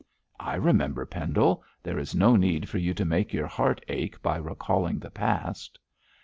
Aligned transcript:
'I 0.39 0.55
remember, 0.55 1.05
Pendle; 1.05 1.61
there 1.83 1.99
is 1.99 2.15
no 2.15 2.35
need 2.35 2.67
for 2.67 2.79
you 2.79 2.91
to 2.95 3.05
make 3.05 3.33
your 3.33 3.45
heart 3.45 3.83
ache 3.87 4.19
by 4.23 4.37
recalling 4.37 4.97
the 4.97 5.11
past.' 5.11 5.77